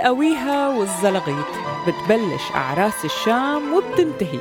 [0.00, 1.46] بالقويها والزلغيط.
[1.86, 4.38] بتبلش أعراس الشام وبتنتهي.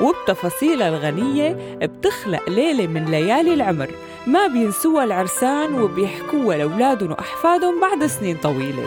[0.00, 3.90] وبتفاصيلها الغنية بتخلق ليلة من ليالي العمر.
[4.26, 8.86] ما بينسوها العرسان وبيحكوها لأولادهم وأحفادهم بعد سنين طويلة.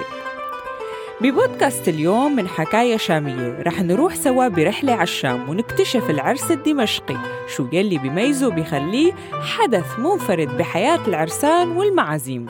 [1.22, 3.62] ببودكاست اليوم من حكاية شامية.
[3.62, 7.18] رح نروح سوا برحلة على الشام ونكتشف العرس الدمشقي.
[7.56, 9.14] شو يلي بيميزه بيخليه
[9.58, 12.46] حدث منفرد بحياة العرسان والمعازيم.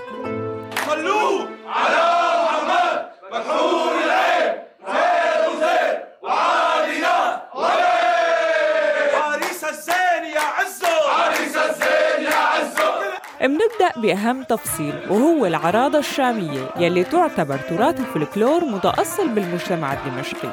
[13.42, 20.50] منبدأ بأهم تفصيل وهو العراضة الشامية يلي تعتبر تراث الفلكلور متأصل بالمجتمع الدمشقي.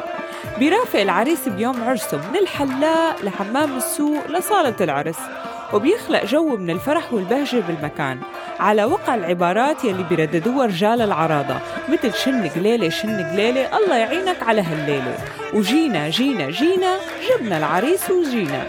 [0.58, 5.18] بيرافق العريس بيوم عرسه من الحلاق لحمام السوق لصالة العرس
[5.72, 8.18] وبيخلق جو من الفرح والبهجة بالمكان.
[8.60, 11.56] على وقع العبارات يلي بيرددوها رجال العراضة
[11.88, 15.18] مثل شن قليلة شن قليلة الله يعينك على هالليلة.
[15.54, 16.96] وجينا جينا جينا
[17.30, 18.66] جبنا العريس وجينا.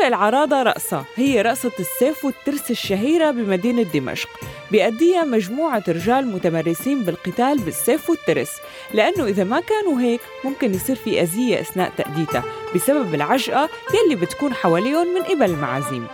[0.00, 4.28] وبترافق العراضة رقصة هي رقصة السيف والترس الشهيرة بمدينة دمشق.
[4.70, 8.50] بيأديها مجموعة رجال متمرسين بالقتال بالسيف والترس.
[8.94, 12.44] لأنه إذا ما كانوا هيك ممكن يصير في أذية أثناء تأديتها.
[12.74, 16.06] بسبب العجقة يلي بتكون حواليهم من قبل المعازيم.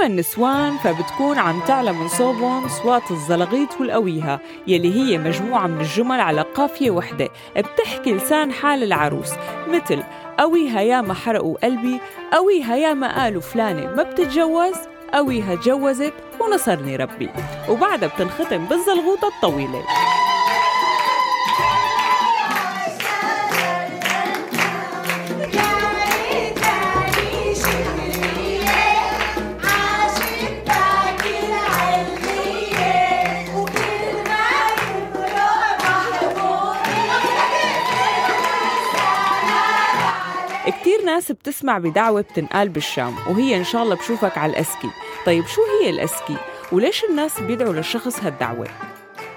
[0.00, 6.20] أما النسوان فبتكون عم تعلى من صوبهم صوات الزلغيط والقويها يلي هي مجموعة من الجمل
[6.20, 9.30] على قافية وحدة بتحكي لسان حال العروس
[9.68, 10.02] مثل
[10.38, 12.00] قويها يا ما حرقوا قلبي
[12.32, 14.76] قويها يا ما قالوا فلانة ما بتتجوز
[15.14, 17.30] قويها تجوزت ونصرني ربي.
[17.68, 19.84] وبعدها بتنختم بالزلغوطة الطويلة.
[41.10, 44.90] ناس بتسمع بدعوة بتنقال بالشام وهي إن شاء الله بشوفك على الأسكي
[45.26, 46.36] طيب شو هي الأسكي؟
[46.72, 48.66] وليش الناس بيدعوا للشخص هالدعوة؟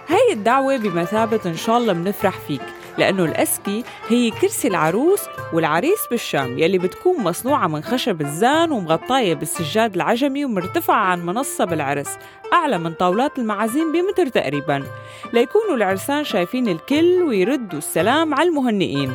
[0.07, 2.61] هاي الدعوة بمثابة إن شاء الله بنفرح فيك
[2.97, 5.19] لأنه الأسكي هي كرسي العروس
[5.53, 12.17] والعريس بالشام يلي بتكون مصنوعة من خشب الزان ومغطاية بالسجاد العجمي ومرتفعة عن منصة بالعرس
[12.53, 14.83] أعلى من طاولات المعازيم بمتر تقريبا
[15.33, 19.13] ليكونوا العرسان شايفين الكل ويردوا السلام على المهنئين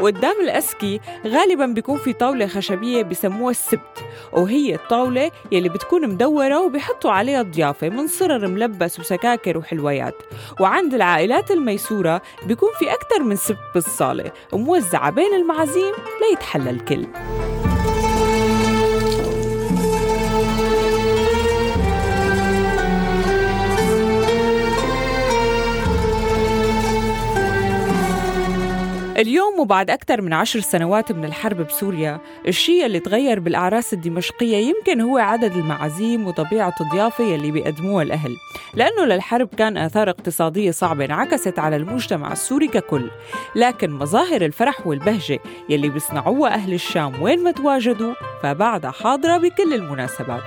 [0.00, 7.10] وقدام الأسكي غالبا بيكون في طاولة خشبية بسموها السبت وهي الطاولة يلي بتكون مدورة وبيحطوا
[7.10, 10.14] عليها ضيافة من صرر ملبس وسكاكر وحلويات.
[10.60, 15.92] وعند العائلات الميسورة بيكون في أكثر من سبت بالصالة وموزعة بين المعازيم
[16.30, 17.06] ليتحلى الكل.
[29.18, 35.00] اليوم وبعد أكثر من عشر سنوات من الحرب بسوريا الشيء اللي تغير بالأعراس الدمشقية يمكن
[35.00, 38.36] هو عدد المعازيم وطبيعة الضيافة يلي بيقدموها الأهل.
[38.74, 43.10] لأنه للحرب كان آثار اقتصادية صعبة انعكست على المجتمع السوري ككل.
[43.56, 45.38] لكن مظاهر الفرح والبهجة
[45.68, 50.42] يلي بيصنعوها أهل الشام وين ما تواجدوا فبعدها حاضرة بكل المناسبات.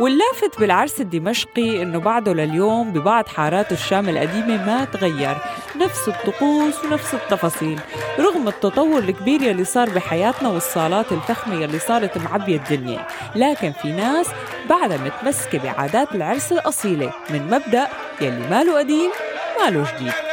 [0.00, 5.36] واللافت بالعرس الدمشقي إنه بعده لليوم ببعض حارات الشام القديمة ما تغير.
[5.80, 7.80] نفس الطقوس ونفس التفاصيل
[8.18, 13.06] رغم التطور الكبير يلي صار بحياتنا والصالات الفخمة يلي صارت معبية الدنيا.
[13.36, 14.26] لكن في ناس
[14.70, 17.88] بعدها متمسكة بعادات العرس الأصيلة من مبدأ
[18.20, 19.10] يلي ماله قديم
[19.60, 20.29] ماله جديد.